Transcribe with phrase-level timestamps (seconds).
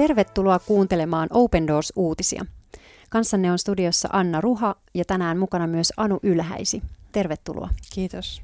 [0.00, 2.46] Tervetuloa kuuntelemaan Open Doors-uutisia.
[3.10, 6.82] Kanssanne on studiossa Anna Ruha ja tänään mukana myös Anu Ylhäisi.
[7.12, 7.68] Tervetuloa.
[7.92, 8.42] Kiitos.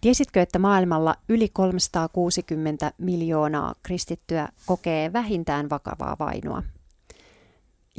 [0.00, 6.62] Tiesitkö, että maailmalla yli 360 miljoonaa kristittyä kokee vähintään vakavaa vainoa?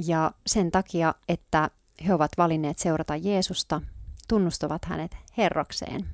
[0.08, 1.70] Ja sen takia, että
[2.08, 3.82] he ovat valinneet seurata Jeesusta,
[4.28, 6.06] tunnustavat hänet herrakseen.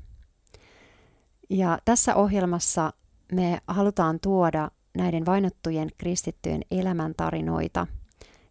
[1.49, 2.93] Ja tässä ohjelmassa
[3.31, 7.87] me halutaan tuoda näiden vainottujen kristittyjen elämäntarinoita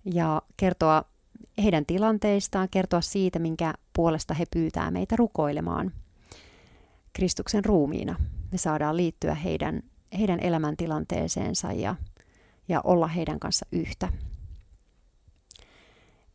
[0.05, 1.05] ja kertoa
[1.63, 5.93] heidän tilanteistaan, kertoa siitä, minkä puolesta he pyytää meitä rukoilemaan
[7.13, 8.17] Kristuksen ruumiina.
[8.53, 9.83] Me saadaan liittyä heidän,
[10.19, 11.95] heidän elämäntilanteeseensa ja,
[12.69, 14.09] ja olla heidän kanssa yhtä.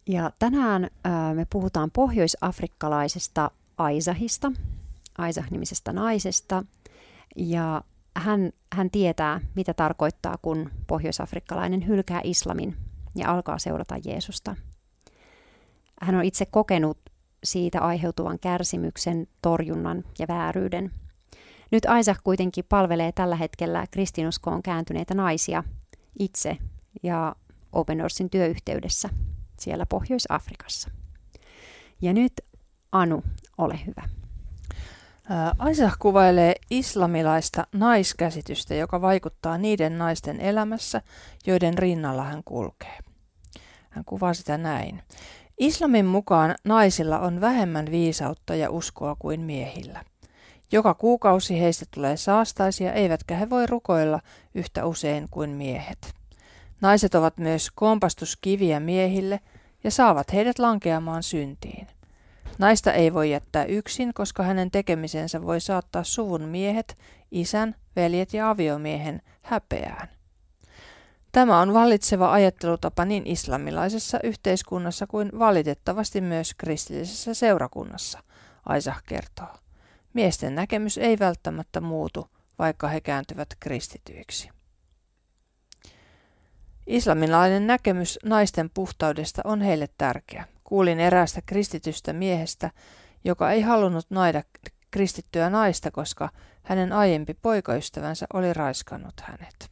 [0.08, 4.52] Ja tänään ää, me puhutaan pohjoisafrikkalaisesta Aisahista,
[5.18, 6.64] Aisah-nimisestä naisesta.
[7.36, 7.84] Ja
[8.20, 12.78] hän, hän tietää, mitä tarkoittaa, kun pohjoisafrikkalainen hylkää islamin
[13.16, 14.56] ja alkaa seurata Jeesusta.
[16.02, 16.98] Hän on itse kokenut
[17.44, 20.92] siitä aiheutuvan kärsimyksen, torjunnan ja vääryyden.
[21.72, 25.64] Nyt Isaac kuitenkin palvelee tällä hetkellä kristinuskoon kääntyneitä naisia
[26.20, 26.58] itse
[27.04, 27.36] ja
[27.72, 29.10] Open Doorsin työyhteydessä
[29.60, 30.90] siellä Pohjois-Afrikassa.
[32.02, 32.34] Ja nyt
[32.92, 33.24] Anu,
[33.58, 34.19] ole hyvä.
[35.58, 41.02] Aisah kuvailee islamilaista naiskäsitystä, joka vaikuttaa niiden naisten elämässä,
[41.48, 42.98] joiden rinnalla hän kulkee.
[43.90, 45.04] Hän kuvaa sitä näin.
[45.58, 50.04] Islamin mukaan naisilla on vähemmän viisautta ja uskoa kuin miehillä.
[50.72, 54.20] Joka kuukausi heistä tulee saastaisia, eivätkä he voi rukoilla
[54.56, 56.14] yhtä usein kuin miehet.
[56.82, 59.40] Naiset ovat myös kompastuskiviä miehille
[59.84, 61.88] ja saavat heidät lankeamaan syntiin.
[62.60, 66.98] Naista ei voi jättää yksin, koska hänen tekemisensä voi saattaa suvun miehet,
[67.32, 70.10] isän, veljet ja aviomiehen häpeään.
[71.32, 78.24] Tämä on vallitseva ajattelutapa niin islamilaisessa yhteiskunnassa kuin valitettavasti myös kristillisessä seurakunnassa,
[78.66, 79.56] Aisah kertoo.
[80.14, 82.28] Miesten näkemys ei välttämättä muutu,
[82.60, 84.50] vaikka he kääntyvät kristityiksi.
[86.88, 90.46] Islamilainen näkemys naisten puhtaudesta on heille tärkeä.
[90.70, 92.72] Kuulin eräästä kristitystä miehestä,
[93.24, 94.44] joka ei halunnut naida
[94.92, 96.30] kristittyä naista, koska
[96.64, 99.72] hänen aiempi poikaystävänsä oli raiskannut hänet.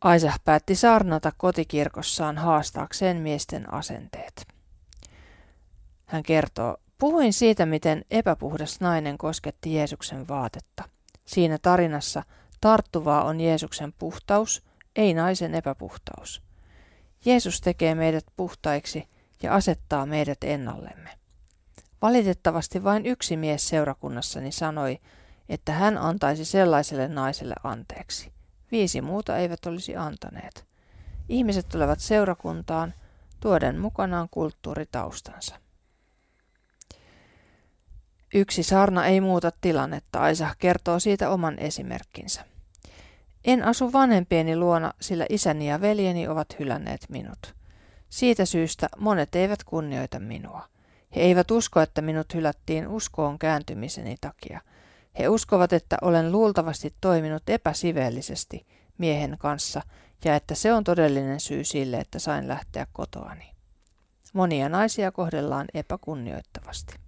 [0.00, 4.46] Aisah päätti saarnata kotikirkossaan haastaakseen miesten asenteet.
[6.06, 10.84] Hän kertoo, puhuin siitä, miten epäpuhdas nainen kosketti Jeesuksen vaatetta.
[11.24, 12.22] Siinä tarinassa
[12.60, 14.62] tarttuvaa on Jeesuksen puhtaus,
[14.96, 16.42] ei naisen epäpuhtaus.
[17.24, 19.08] Jeesus tekee meidät puhtaiksi
[19.42, 21.10] ja asettaa meidät ennallemme.
[22.02, 24.98] Valitettavasti vain yksi mies seurakunnassani sanoi,
[25.48, 28.32] että hän antaisi sellaiselle naiselle anteeksi.
[28.72, 30.66] Viisi muuta eivät olisi antaneet.
[31.28, 32.94] Ihmiset tulevat seurakuntaan
[33.40, 35.54] tuoden mukanaan kulttuuritaustansa.
[38.34, 42.51] Yksi saarna ei muuta tilannetta, Aisa kertoo siitä oman esimerkkinsä.
[43.44, 47.54] En asu vanhempieni luona, sillä isäni ja veljeni ovat hylänneet minut.
[48.08, 50.68] Siitä syystä monet eivät kunnioita minua.
[51.16, 54.60] He eivät usko, että minut hylättiin uskoon kääntymiseni takia.
[55.18, 58.66] He uskovat, että olen luultavasti toiminut epäsiveellisesti
[58.98, 59.82] miehen kanssa
[60.24, 63.52] ja että se on todellinen syy sille, että sain lähteä kotoani.
[64.32, 67.01] Monia naisia kohdellaan epäkunnioittavasti.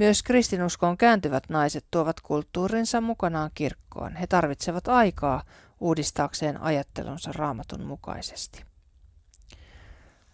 [0.00, 4.16] Myös kristinuskoon kääntyvät naiset tuovat kulttuurinsa mukanaan kirkkoon.
[4.16, 5.42] He tarvitsevat aikaa
[5.80, 8.64] uudistaakseen ajattelunsa raamatun mukaisesti.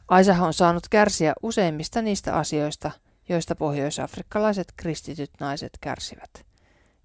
[0.08, 2.90] Aisah on saanut kärsiä useimmista niistä asioista,
[3.28, 6.46] joista pohjoisafrikkalaiset kristityt naiset kärsivät.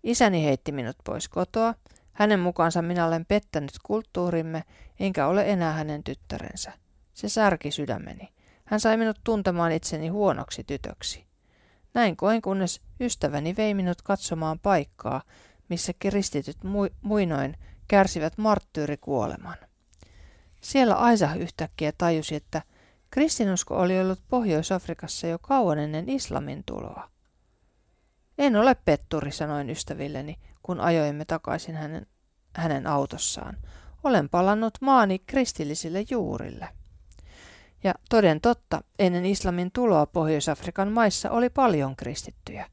[0.03, 1.75] Isäni heitti minut pois kotoa.
[2.11, 4.63] Hänen mukaansa minä olen pettänyt kulttuurimme,
[4.99, 6.71] enkä ole enää hänen tyttärensä.
[7.13, 8.33] Se särki sydämeni.
[8.65, 11.30] Hän sai minut tuntemaan itseni huonoksi tytöksi.
[11.93, 15.21] Näin koin, kunnes ystäväni vei minut katsomaan paikkaa,
[15.69, 16.57] missä kristityt
[17.01, 17.57] muinoin
[17.87, 19.57] kärsivät marttyyrikuoleman.
[20.61, 22.61] Siellä Aisa yhtäkkiä tajusi, että
[23.11, 27.09] kristinusko oli ollut Pohjois-Afrikassa jo kauan ennen islamin tuloa.
[28.37, 32.07] En ole petturi, sanoin ystävilleni, kun ajoimme takaisin hänen,
[32.55, 33.57] hänen autossaan.
[34.03, 36.69] Olen palannut maani kristillisille juurille.
[37.83, 42.69] Ja toden totta, ennen islamin tuloa Pohjois-Afrikan maissa oli paljon kristittyjä.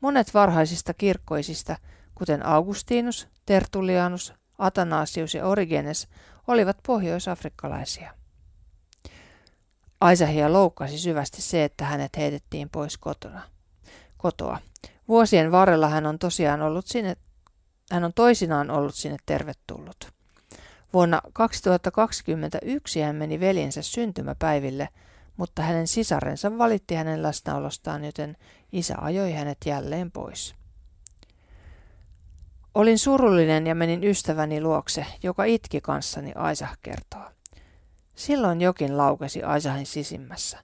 [0.00, 1.76] Monet varhaisista kirkkoisista,
[2.14, 6.08] kuten Augustinus, Tertullianus, Athanasius ja Origenes,
[6.46, 8.14] olivat pohjoisafrikkalaisia.
[10.00, 13.42] Aisahia loukkasi syvästi se, että hänet heitettiin pois kotona,
[14.16, 14.58] kotoa.
[15.08, 17.16] Vuosien varrella hän on tosiaan ollut sinne,
[17.92, 20.14] hän on toisinaan ollut sinne tervetullut.
[20.94, 24.88] Vuonna 2021 hän meni veljensä syntymäpäiville,
[25.36, 28.36] mutta hänen sisarensa valitti hänen läsnäolostaan, joten
[28.72, 30.54] isä ajoi hänet jälleen pois.
[32.74, 37.30] Olin surullinen ja menin ystäväni luokse, joka itki kanssani, Aisah kertoo.
[38.14, 40.58] Silloin jokin laukesi Aisahin sisimmässä.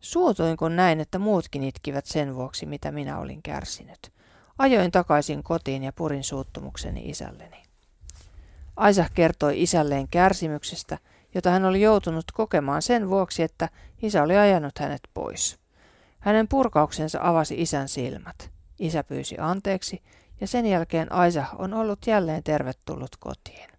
[0.00, 4.12] Suutuin kun näin, että muutkin itkivät sen vuoksi, mitä minä olin kärsinyt.
[4.58, 7.61] Ajoin takaisin kotiin ja purin suuttumukseni isälleni.
[8.76, 10.98] Aisah kertoi isälleen kärsimyksestä,
[11.34, 13.68] jota hän oli joutunut kokemaan sen vuoksi, että
[14.02, 15.58] isä oli ajanut hänet pois.
[16.20, 18.50] Hänen purkauksensa avasi isän silmät.
[18.78, 20.02] Isä pyysi anteeksi
[20.40, 23.70] ja sen jälkeen Aisa on ollut jälleen tervetullut kotiin.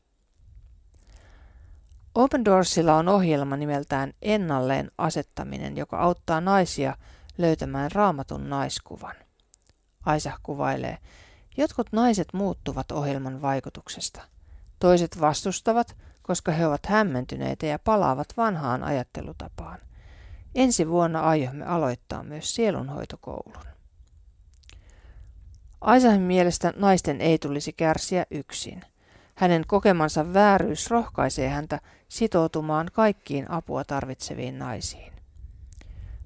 [2.15, 6.97] Open Doorsilla on ohjelma nimeltään Ennalleen asettaminen, joka auttaa naisia
[7.37, 9.15] löytämään raamatun naiskuvan.
[10.05, 10.97] Aisa kuvailee,
[11.57, 14.21] jotkut naiset muuttuvat ohjelman vaikutuksesta.
[14.83, 19.79] Toiset vastustavat, koska he ovat hämmentyneitä ja palaavat vanhaan ajattelutapaan.
[20.55, 23.63] Ensi vuonna aiomme aloittaa myös sielunhoitokoulun.
[25.81, 28.81] Aisahin mielestä naisten ei tulisi kärsiä yksin.
[29.35, 31.79] Hänen kokemansa vääryys rohkaisee häntä
[32.09, 35.13] sitoutumaan kaikkiin apua tarvitseviin naisiin.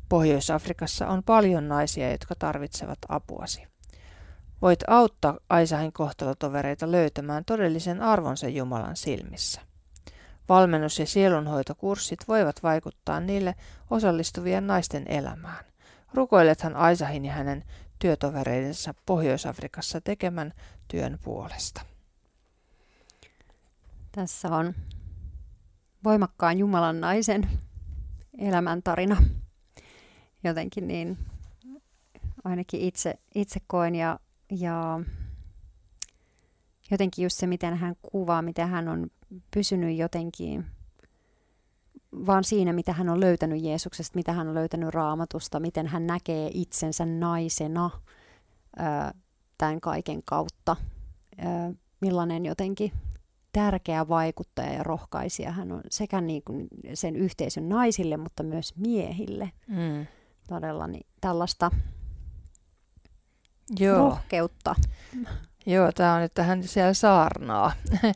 [0.10, 3.68] Pohjois-Afrikassa on paljon naisia, jotka tarvitsevat apuasi.
[4.62, 9.62] Voit auttaa Aisahin kohtalotovereita löytämään todellisen arvonsa Jumalan silmissä.
[10.50, 13.56] Valmennus- ja sielunhoitokurssit voivat vaikuttaa niille
[13.90, 15.66] osallistuvien naisten elämään.
[16.14, 17.64] Rukoilethan Aisahin ja hänen
[18.00, 20.54] työtovereidensa Pohjois-Afrikassa tekemän
[20.88, 21.82] työn puolesta.
[24.12, 24.74] Tässä on
[26.04, 27.50] voimakkaan Jumalan naisen
[28.38, 29.18] elämäntarina.
[30.44, 31.18] Jotenkin niin
[32.44, 34.20] ainakin itse, itse koen ja,
[34.52, 35.00] ja
[36.92, 39.08] jotenkin just se, miten hän kuvaa, miten hän on
[39.52, 40.66] pysynyt jotenkin
[42.26, 46.50] vaan siinä, mitä hän on löytänyt Jeesuksesta, mitä hän on löytänyt raamatusta, miten hän näkee
[46.54, 47.90] itsensä naisena
[48.78, 49.14] ää,
[49.58, 50.76] tämän kaiken kautta.
[51.38, 52.92] Ää, millainen jotenkin
[53.54, 59.52] tärkeä vaikuttaja ja rohkaisija hän on sekä niin kuin sen yhteisön naisille, mutta myös miehille.
[59.68, 60.06] Mm.
[60.48, 61.72] Todella niin tällaista
[63.80, 63.98] Joo.
[63.98, 64.76] rohkeutta.
[65.66, 67.72] Joo, tämä on, että hän siellä saarnaa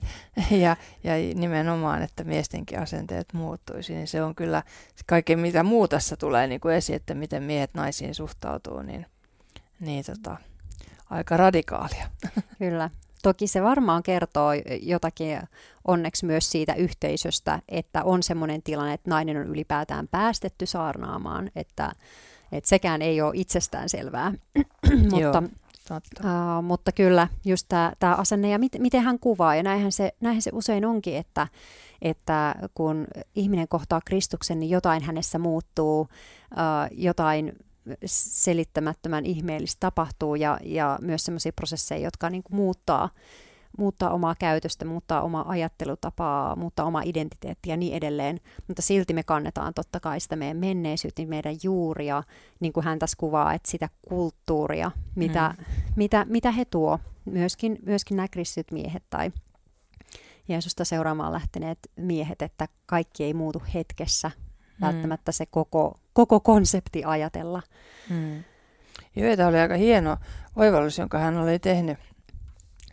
[0.51, 4.63] ja, ja nimenomaan, että miestenkin asenteet muuttuisi, niin se on kyllä
[5.05, 9.05] kaiken mitä muu tässä tulee niin kuin esiin, että miten miehet naisiin suhtautuu, niin,
[9.79, 10.37] niin tota,
[11.09, 12.09] aika radikaalia.
[12.59, 12.89] Kyllä.
[13.23, 14.51] Toki se varmaan kertoo
[14.81, 15.39] jotakin
[15.87, 21.91] onneksi myös siitä yhteisöstä, että on sellainen tilanne, että nainen on ylipäätään päästetty saarnaamaan, että,
[22.51, 24.33] että sekään ei ole itsestään selvää.
[25.11, 25.43] Mutta
[25.87, 26.21] Totta.
[26.57, 27.67] Uh, mutta kyllä, just
[27.99, 31.47] tämä asenne ja mit, miten hän kuvaa, ja näinhän se, näinhän se usein onkin, että,
[32.01, 36.07] että kun ihminen kohtaa Kristuksen, niin jotain hänessä muuttuu, uh,
[36.91, 37.53] jotain
[38.05, 43.09] selittämättömän ihmeellistä tapahtuu, ja, ja myös sellaisia prosesseja, jotka niin kuin muuttaa
[43.77, 48.39] muuttaa omaa käytöstä, muuttaa omaa ajattelutapaa, muuttaa omaa identiteettiä ja niin edelleen.
[48.67, 52.23] Mutta silti me kannetaan totta kai sitä meidän menneisyyttä, meidän juuria,
[52.59, 55.65] niin kuin hän tässä kuvaa, että sitä kulttuuria, mitä, mm.
[55.95, 59.31] mitä, mitä he tuo, myöskin, myöskin nämä kristityt miehet tai
[60.47, 64.85] Jeesusta seuraamaan lähteneet miehet, että kaikki ei muutu hetkessä, mm.
[64.87, 67.61] välttämättä se koko, koko konsepti ajatella.
[68.09, 68.43] Mm.
[69.15, 70.17] Joo, tämä oli aika hieno
[70.55, 71.97] oivallus, jonka hän oli tehnyt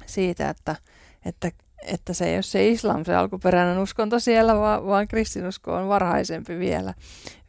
[0.09, 0.77] siitä, että,
[1.25, 1.51] että,
[1.83, 6.59] että se ei ole se islam, se alkuperäinen uskonto siellä, vaan, vaan kristinusko on varhaisempi
[6.59, 6.95] vielä,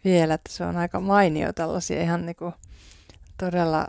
[0.06, 0.34] vielä.
[0.34, 2.54] Että se on aika mainio tällaisia ihan niin kuin
[3.38, 3.88] todella,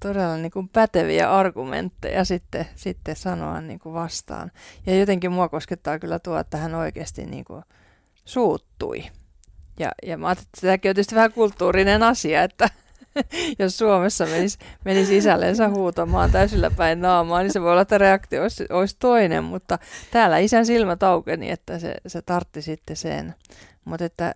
[0.00, 4.50] todella niin kuin päteviä argumentteja sitten, sitten sanoa niin kuin vastaan.
[4.86, 7.62] Ja jotenkin mua koskettaa kyllä tuo, että hän oikeasti niin kuin
[8.24, 9.04] suuttui.
[9.78, 12.68] Ja, ja mä ajattelin, että tämäkin on tietysti vähän kulttuurinen asia, että,
[13.58, 18.42] jos Suomessa menisi, menisi isällensä huutamaan täysillä päin naamaa, niin se voi olla, että reaktio
[18.42, 19.78] olisi, olisi toinen, mutta
[20.10, 23.34] täällä isän silmät aukeni, että se, se tartti sitten sen.
[23.84, 24.34] Mutta että,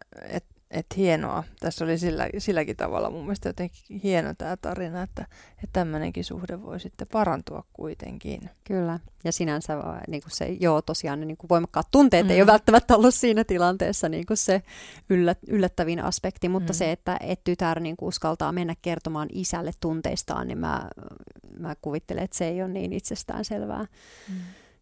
[0.71, 1.45] et, että hienoa.
[1.61, 5.23] Tässä oli sillä, silläkin tavalla mun mielestä jotenkin hieno tämä tarina, että,
[5.53, 8.51] että tämmöinenkin suhde voi sitten parantua kuitenkin.
[8.65, 9.75] Kyllä, ja sinänsä
[10.09, 12.31] niin kuin se, joo tosiaan ne niin kuin voimakkaat tunteet mm.
[12.31, 14.63] ei ole välttämättä ollut siinä tilanteessa niin kuin se
[15.11, 16.77] yllät, yllättävin aspekti, mutta mm.
[16.77, 20.91] se, että et tytär niin kuin uskaltaa mennä kertomaan isälle tunteistaan, niin mä,
[21.59, 23.87] mä kuvittelen, että se ei ole niin itsestään selvää.
[24.29, 24.35] Mm.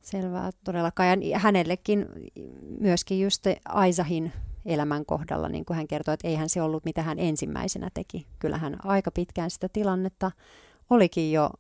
[0.03, 1.23] Selvää todellakaan.
[1.23, 2.07] Ja hänellekin
[2.81, 4.33] myöskin just Aisahin
[4.67, 8.27] elämän kohdalla, niin kuin hän kertoi, että eihän se ollut mitä hän ensimmäisenä teki.
[8.39, 10.31] Kyllähän aika pitkään sitä tilannetta
[10.91, 11.51] olikin jo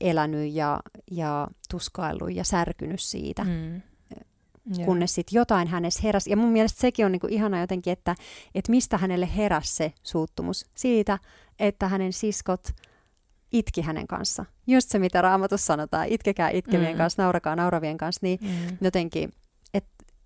[0.00, 0.80] elänyt ja,
[1.10, 3.44] ja tuskaillut ja särkynyt siitä.
[3.44, 3.82] Mm.
[4.78, 4.86] Joo.
[4.86, 6.30] kunnes sitten jotain hänessä heräsi.
[6.30, 8.14] Ja mun mielestä sekin on niinku ihana jotenkin, että,
[8.54, 10.66] että mistä hänelle heräsi se suuttumus.
[10.74, 11.18] Siitä,
[11.58, 12.68] että hänen siskot
[13.52, 14.44] itki hänen kanssa.
[14.66, 16.98] Just se, mitä raamatussa sanotaan, itkekää itkevien mm.
[16.98, 18.76] kanssa, naurakaa nauravien kanssa, niin mm.
[18.80, 19.32] jotenkin,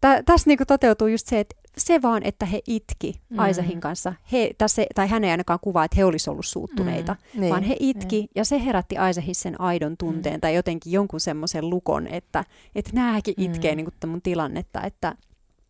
[0.00, 3.38] tä, tässä niinku toteutuu just se, että se vaan, että he itki mm.
[3.38, 7.40] Aisahin kanssa, he, tässä, tai hän ei ainakaan kuvaa, että he olisivat ollut suuttuneita, mm.
[7.40, 8.30] niin, vaan he itki, niin.
[8.34, 10.40] ja se herätti Aisahis sen aidon tunteen, mm.
[10.40, 13.76] tai jotenkin jonkun semmoisen lukon, että, että nääkin itkee mm.
[13.76, 15.14] niin kuin mun tilannetta, että,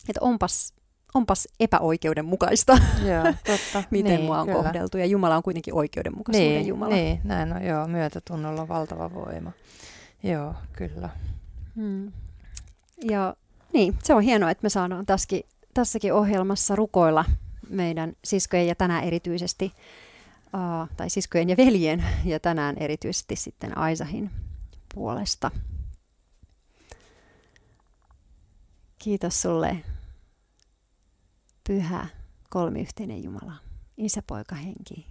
[0.08, 0.74] että onpas,
[1.14, 3.82] onpas epäoikeudenmukaista, joo, totta.
[3.90, 4.62] miten niin, mua on kyllä.
[4.62, 6.94] kohdeltu, ja Jumala on kuitenkin oikeudenmukaisuuden niin, Jumala.
[6.94, 9.52] Niin, näin on, joo, myötätunnolla on valtava voima.
[10.22, 11.08] Joo, kyllä.
[11.76, 12.12] Hmm.
[13.10, 13.36] Ja
[13.72, 15.42] niin, se on hienoa, että me saadaan tässäkin,
[15.74, 17.24] tässäkin ohjelmassa rukoilla
[17.68, 19.72] meidän siskojen ja tänään erityisesti,
[20.54, 24.30] uh, tai siskojen ja veljen ja tänään erityisesti sitten Aisahin
[24.94, 25.50] puolesta.
[28.98, 29.76] Kiitos sulle,
[31.66, 32.06] pyhä
[32.50, 33.54] kolmiyhteinen Jumala,
[33.96, 35.06] Isä, Poika, Henki.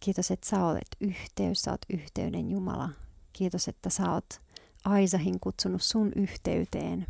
[0.00, 2.90] Kiitos, että sä olet yhteys, sä oot yhteyden Jumala.
[3.32, 4.40] Kiitos, että sä oot
[4.84, 7.06] Aisahin kutsunut sun yhteyteen.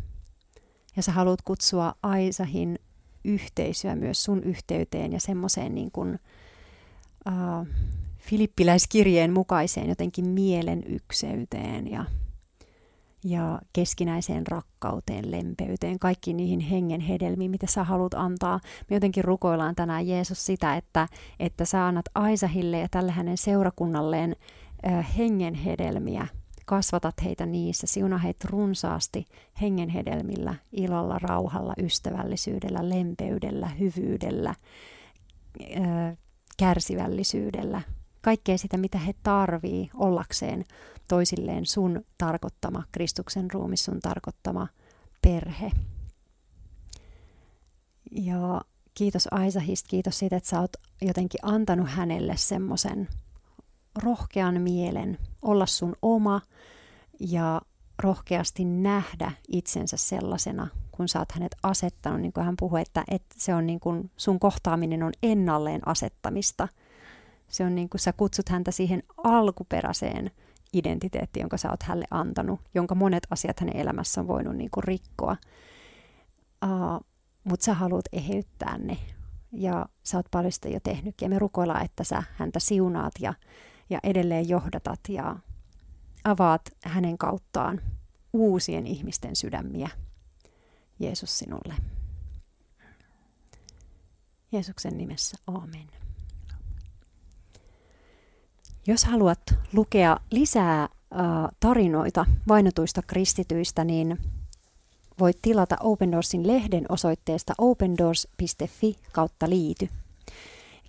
[0.97, 2.79] Ja sä haluat kutsua Aisahin
[3.25, 6.19] yhteisöä myös sun yhteyteen ja semmoiseen niin kuin,
[7.29, 7.67] uh,
[8.19, 12.05] filippiläiskirjeen mukaiseen jotenkin mielen ykseyteen ja,
[13.25, 18.61] ja keskinäiseen rakkauteen, lempeyteen, kaikki niihin hengen hedelmiin, mitä sä haluat antaa.
[18.91, 21.09] Me jotenkin rukoillaan tänään Jeesus sitä, että,
[21.41, 24.37] että sä annat Aisahille ja tälle hänen seurakunnalleen
[24.87, 26.27] uh, hengen hedelmiä–
[26.65, 29.25] kasvatat heitä niissä, siuna heitä runsaasti
[29.61, 34.55] hengenhedelmillä, ilolla, rauhalla, ystävällisyydellä, lempeydellä, hyvyydellä,
[36.57, 37.83] kärsivällisyydellä.
[38.21, 40.65] Kaikkea sitä, mitä he tarvii ollakseen
[41.09, 44.69] toisilleen sun tarkoittama, Kristuksen ruumi, sun tarkoittama
[45.23, 45.71] perhe.
[48.11, 48.61] Ja
[48.95, 53.09] kiitos Aisahista, kiitos siitä, että sä oot jotenkin antanut hänelle semmoisen
[54.03, 56.41] rohkean mielen olla sun oma
[57.21, 57.63] ja
[58.03, 63.35] rohkeasti nähdä itsensä sellaisena, kun sä oot hänet asettanut, niin kuin hän puhui, että, että
[63.39, 66.69] se on niin kuin, sun kohtaaminen on ennalleen asettamista.
[67.49, 70.31] Se on niin kuin sä kutsut häntä siihen alkuperäiseen
[70.73, 74.85] identiteettiin, jonka sä oot hänelle antanut, jonka monet asiat hänen elämässä on voinut niin kuin
[74.85, 75.37] rikkoa.
[76.65, 77.07] Uh,
[77.45, 78.97] Mutta sä haluat eheyttää ne
[79.53, 83.35] ja sä oot paljon sitä jo tehnyt ja me rukoillaan, että sä häntä siunaat ja
[83.91, 85.37] ja edelleen johdatat ja
[86.25, 87.81] avaat hänen kauttaan
[88.33, 89.91] uusien ihmisten sydämiä.
[90.99, 91.75] Jeesus sinulle.
[94.53, 95.87] Jeesuksen nimessä, aamen.
[98.87, 99.41] Jos haluat
[99.73, 100.89] lukea lisää
[101.61, 104.19] tarinoita vainotuista kristityistä, niin
[105.21, 109.89] voit tilata Open Doorsin lehden osoitteesta opendoors.fi kautta liity.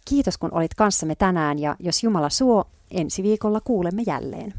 [0.05, 4.53] Kiitos kun olit kanssamme tänään ja jos Jumala suo, ensi viikolla kuulemme jälleen.